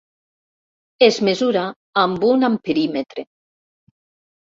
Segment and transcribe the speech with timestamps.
[1.09, 1.67] Es mesura
[2.07, 3.31] amb un amperímetre.